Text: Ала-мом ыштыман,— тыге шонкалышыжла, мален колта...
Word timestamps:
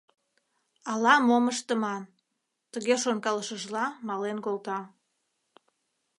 Ала-мом 0.91 1.45
ыштыман,— 1.53 2.03
тыге 2.71 2.95
шонкалышыжла, 3.03 3.85
мален 4.07 4.37
колта... 4.45 4.79